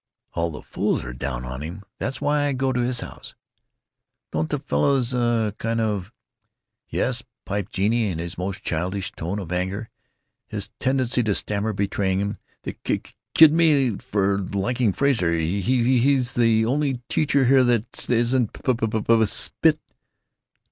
[0.33, 1.83] "All the fools are down on him.
[1.99, 3.35] That's why I go to his house."
[4.31, 6.11] "Don't the fellows—uh—kind of——"
[6.89, 9.91] "Yes," piped Genie in his most childish tone of anger,
[10.47, 13.03] his tendency to stammer betraying him, "they k
[13.35, 15.33] kid me for liking Frazer.
[15.33, 19.79] He's—he's the only t teacher here that isn't p p p——" "Spit!"